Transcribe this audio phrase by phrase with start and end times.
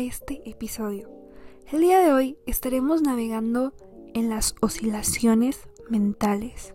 [0.00, 1.10] este episodio.
[1.70, 3.72] El día de hoy estaremos navegando
[4.12, 6.74] en las oscilaciones mentales.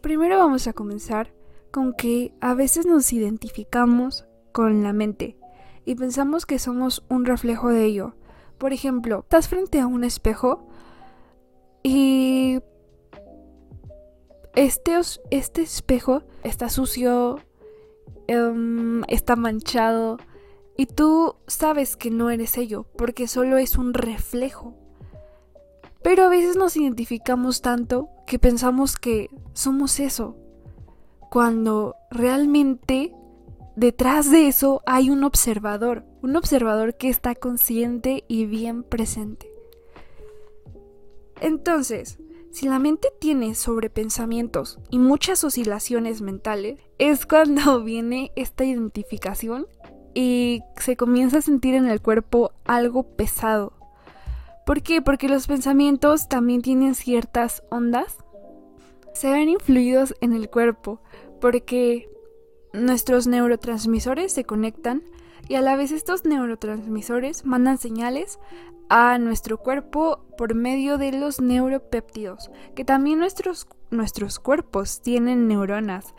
[0.00, 1.32] Primero vamos a comenzar
[1.70, 5.36] con que a veces nos identificamos con la mente
[5.84, 8.14] y pensamos que somos un reflejo de ello.
[8.58, 10.68] Por ejemplo, estás frente a un espejo
[11.82, 12.60] y
[14.54, 14.92] este,
[15.30, 17.40] este espejo está sucio,
[18.26, 20.18] em, está manchado
[20.76, 24.74] y tú sabes que no eres ello porque solo es un reflejo.
[26.02, 30.36] Pero a veces nos identificamos tanto que pensamos que somos eso,
[31.30, 33.14] cuando realmente
[33.76, 39.52] detrás de eso hay un observador, un observador que está consciente y bien presente.
[41.40, 42.18] Entonces,
[42.50, 49.66] si la mente tiene sobrepensamientos y muchas oscilaciones mentales, es cuando viene esta identificación
[50.14, 53.72] y se comienza a sentir en el cuerpo algo pesado.
[54.66, 55.02] ¿Por qué?
[55.02, 58.18] Porque los pensamientos también tienen ciertas ondas.
[59.14, 61.00] Se ven influidos en el cuerpo
[61.40, 62.08] porque
[62.72, 65.02] nuestros neurotransmisores se conectan
[65.48, 68.38] y a la vez estos neurotransmisores mandan señales
[68.88, 76.14] a nuestro cuerpo por medio de los neuropéptidos, que también nuestros, nuestros cuerpos tienen neuronas.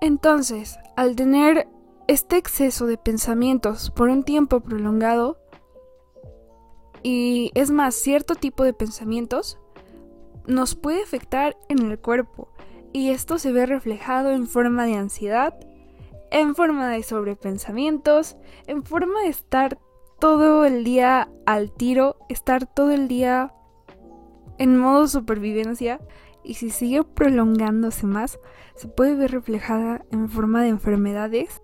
[0.00, 1.68] Entonces, al tener
[2.06, 5.38] este exceso de pensamientos por un tiempo prolongado,
[7.02, 9.58] y es más, cierto tipo de pensamientos,
[10.46, 12.48] nos puede afectar en el cuerpo,
[12.92, 15.54] y esto se ve reflejado en forma de ansiedad,
[16.30, 19.78] en forma de sobrepensamientos, en forma de estar
[20.18, 23.54] todo el día al tiro, estar todo el día
[24.58, 26.00] en modo supervivencia
[26.42, 28.38] y si sigue prolongándose más,
[28.74, 31.60] se puede ver reflejada en forma de enfermedades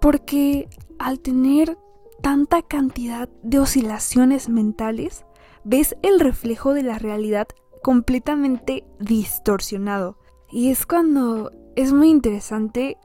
[0.00, 1.78] porque al tener
[2.22, 5.24] tanta cantidad de oscilaciones mentales,
[5.64, 7.48] ves el reflejo de la realidad
[7.82, 10.18] completamente distorsionado.
[10.50, 12.98] Y es cuando es muy interesante.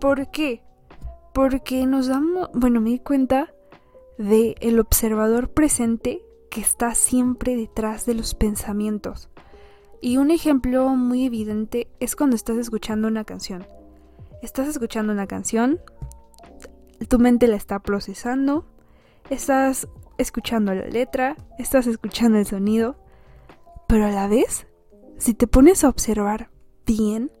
[0.00, 0.66] ¿Por qué?
[1.36, 3.52] porque nos damos, bueno, me di cuenta
[4.16, 9.28] de el observador presente que está siempre detrás de los pensamientos.
[10.00, 13.66] Y un ejemplo muy evidente es cuando estás escuchando una canción.
[14.42, 15.80] Estás escuchando una canción,
[17.08, 18.66] tu mente la está procesando,
[19.30, 19.88] estás
[20.18, 22.96] escuchando la letra, estás escuchando el sonido,
[23.88, 24.66] pero a la vez,
[25.16, 26.50] si te pones a observar
[26.84, 27.32] bien,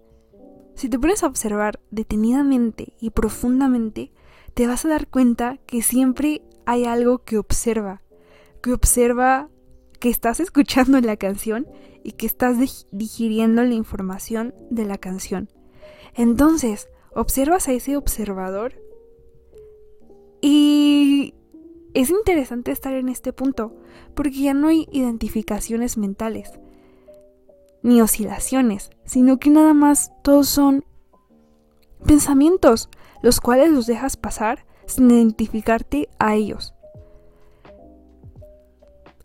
[0.74, 4.12] si te pones a observar detenidamente y profundamente,
[4.54, 8.02] te vas a dar cuenta que siempre hay algo que observa,
[8.62, 9.50] que observa
[10.00, 11.66] que estás escuchando la canción
[12.02, 12.56] y que estás
[12.90, 15.50] digiriendo la información de la canción.
[16.16, 18.74] Entonces, observas a ese observador
[20.40, 21.34] y
[21.94, 23.74] es interesante estar en este punto,
[24.14, 26.52] porque ya no hay identificaciones mentales
[27.82, 30.84] ni oscilaciones, sino que nada más todos son
[32.04, 32.88] pensamientos,
[33.22, 36.74] los cuales los dejas pasar sin identificarte a ellos.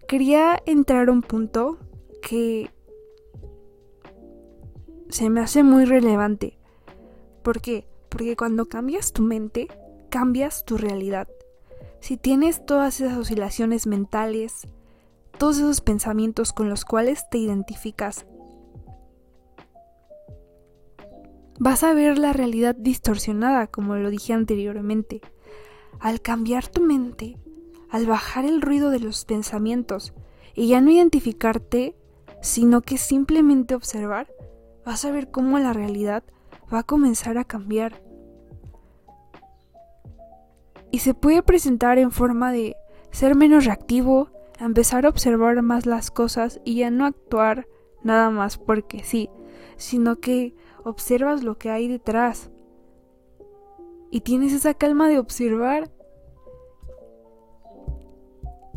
[0.07, 1.77] Quería entrar a un punto
[2.21, 2.69] que
[5.09, 6.60] se me hace muy relevante.
[7.43, 7.87] ¿Por qué?
[8.09, 9.67] Porque cuando cambias tu mente,
[10.09, 11.27] cambias tu realidad.
[11.99, 14.67] Si tienes todas esas oscilaciones mentales,
[15.37, 18.25] todos esos pensamientos con los cuales te identificas
[21.63, 25.21] vas a ver la realidad distorsionada, como lo dije anteriormente.
[25.99, 27.37] Al cambiar tu mente,
[27.91, 30.15] al bajar el ruido de los pensamientos
[30.55, 31.95] y ya no identificarte,
[32.41, 34.33] sino que simplemente observar,
[34.83, 36.23] vas a ver cómo la realidad
[36.73, 38.01] va a comenzar a cambiar.
[40.91, 42.75] Y se puede presentar en forma de
[43.11, 47.67] ser menos reactivo, empezar a observar más las cosas y ya no actuar
[48.03, 49.29] nada más porque sí,
[49.77, 52.51] sino que observas lo que hay detrás.
[54.09, 55.89] Y tienes esa calma de observar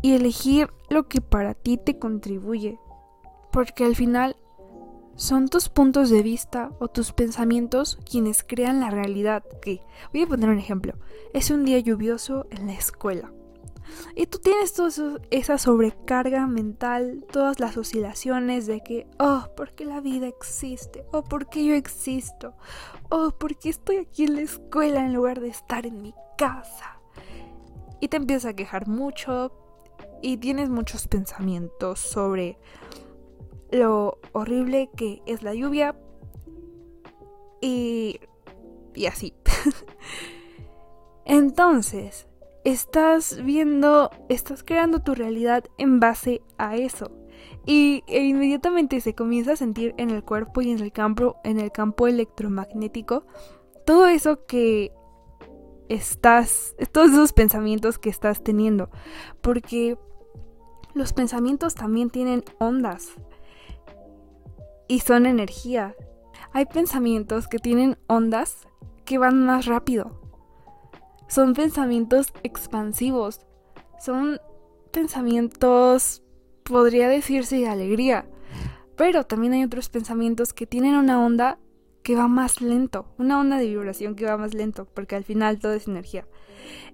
[0.01, 2.79] y elegir lo que para ti te contribuye.
[3.51, 4.37] Porque al final
[5.15, 9.43] son tus puntos de vista o tus pensamientos quienes crean la realidad.
[9.61, 9.81] Que,
[10.11, 10.93] voy a poner un ejemplo.
[11.33, 13.31] Es un día lluvioso en la escuela.
[14.15, 20.01] Y tú tienes toda esa sobrecarga mental, todas las oscilaciones de que, oh, porque la
[20.01, 22.55] vida existe, o oh, porque yo existo,
[23.09, 26.99] oh, porque estoy aquí en la escuela en lugar de estar en mi casa.
[28.01, 29.51] Y te empiezas a quejar mucho
[30.21, 32.57] y tienes muchos pensamientos sobre
[33.71, 35.95] lo horrible que es la lluvia
[37.61, 38.19] y,
[38.93, 39.33] y así.
[41.25, 42.27] Entonces,
[42.63, 47.11] estás viendo, estás creando tu realidad en base a eso.
[47.65, 51.59] Y e inmediatamente se comienza a sentir en el cuerpo y en el campo, en
[51.59, 53.25] el campo electromagnético
[53.85, 54.91] todo eso que
[55.87, 58.89] estás, todos esos pensamientos que estás teniendo.
[59.41, 59.97] Porque
[60.93, 63.13] los pensamientos también tienen ondas
[64.87, 65.95] y son energía.
[66.51, 68.67] Hay pensamientos que tienen ondas
[69.05, 70.21] que van más rápido.
[71.27, 73.41] Son pensamientos expansivos.
[73.99, 74.39] Son
[74.91, 76.23] pensamientos,
[76.63, 78.25] podría decirse, de alegría.
[78.95, 81.59] Pero también hay otros pensamientos que tienen una onda
[82.03, 85.59] que va más lento, una onda de vibración que va más lento, porque al final
[85.59, 86.27] todo es energía.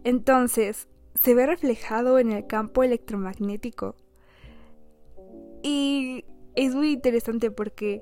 [0.04, 3.96] Entonces, se ve reflejado en el campo electromagnético.
[5.62, 6.26] Y
[6.56, 8.02] es muy interesante porque,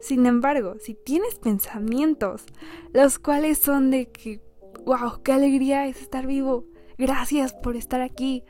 [0.00, 2.44] sin embargo, si tienes pensamientos,
[2.92, 4.40] los cuales son de que,
[4.84, 6.64] wow, qué alegría es estar vivo,
[6.98, 8.44] gracias por estar aquí,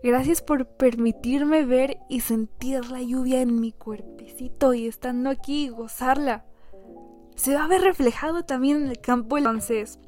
[0.00, 6.44] Gracias por permitirme ver y sentir la lluvia en mi cuerpecito y estando aquí gozarla.
[7.34, 9.38] Se va a ver reflejado también en el campo.
[9.38, 9.98] Entonces,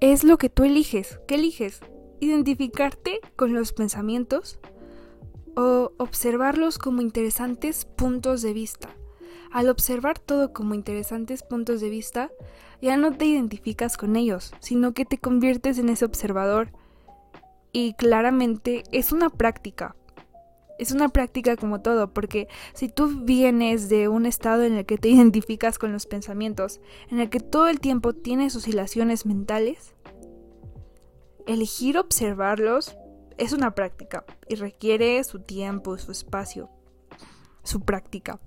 [0.00, 1.18] es lo que tú eliges.
[1.26, 1.80] ¿Qué eliges?
[2.20, 4.60] ¿Identificarte con los pensamientos
[5.56, 8.88] o observarlos como interesantes puntos de vista?
[9.50, 12.30] Al observar todo como interesantes puntos de vista,
[12.80, 16.70] ya no te identificas con ellos, sino que te conviertes en ese observador
[17.72, 19.94] y claramente es una práctica.
[20.78, 24.98] Es una práctica como todo, porque si tú vienes de un estado en el que
[24.98, 29.94] te identificas con los pensamientos, en el que todo el tiempo tienes oscilaciones mentales,
[31.46, 32.96] elegir observarlos
[33.38, 36.70] es una práctica y requiere su tiempo, su espacio,
[37.62, 38.40] su práctica.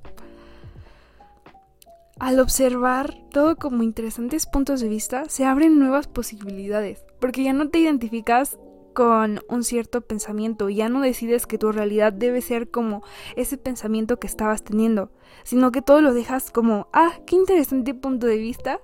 [2.19, 7.69] Al observar todo como interesantes puntos de vista, se abren nuevas posibilidades, porque ya no
[7.69, 8.57] te identificas
[8.95, 13.03] con un cierto pensamiento ya no decides que tu realidad debe ser como
[13.35, 15.11] ese pensamiento que estabas teniendo,
[15.43, 18.79] sino que todo lo dejas como, ah, qué interesante punto de vista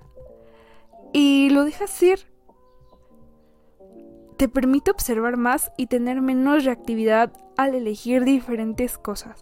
[1.14, 2.31] y lo dejas ser.
[4.42, 9.40] Te permite observar más y tener menos reactividad al elegir diferentes cosas.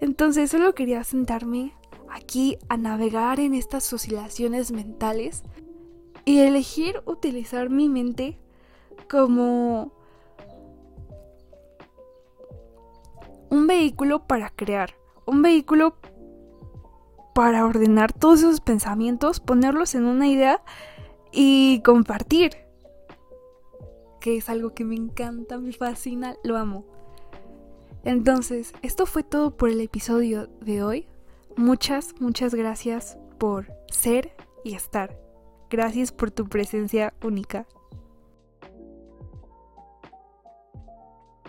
[0.00, 1.72] Entonces solo quería sentarme
[2.08, 5.42] aquí a navegar en estas oscilaciones mentales
[6.24, 8.38] y elegir utilizar mi mente
[9.10, 9.90] como
[13.50, 14.94] un vehículo para crear,
[15.24, 15.96] un vehículo
[17.34, 20.62] para ordenar todos esos pensamientos, ponerlos en una idea
[21.32, 22.65] y compartir.
[24.26, 26.84] Que es algo que me encanta, me fascina, lo amo.
[28.02, 31.06] Entonces, esto fue todo por el episodio de hoy.
[31.56, 34.32] Muchas, muchas gracias por ser
[34.64, 35.16] y estar.
[35.70, 37.68] Gracias por tu presencia única.